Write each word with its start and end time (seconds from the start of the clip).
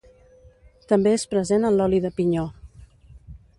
També 0.93 1.13
és 1.17 1.27
present 1.35 1.69
en 1.71 1.79
l'oli 1.81 2.01
de 2.07 2.13
pinyó. 2.21 2.49